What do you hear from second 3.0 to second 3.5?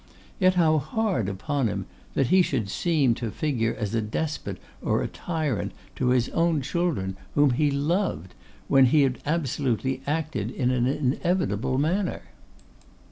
to